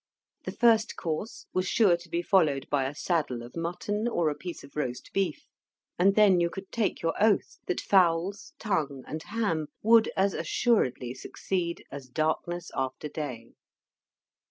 [0.45, 4.35] The first course was sure to be followed by a saddle of mutton or a
[4.35, 5.45] piece of roast beef;
[5.99, 11.13] and then you could take your oath that fowls, tongue, and ham, would as assuredly
[11.13, 13.51] succeed as darkness after day.